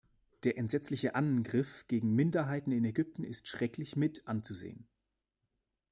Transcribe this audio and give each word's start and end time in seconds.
Der 0.45 0.57
entsetzliche 0.57 1.13
Anngriff 1.13 1.85
gegen 1.87 2.15
Minderheiten 2.15 2.71
in 2.71 2.83
Ägypten 2.85 3.23
ist 3.23 3.47
schrecklich 3.47 3.95
mit 3.95 4.27
anzusehen. 4.27 4.87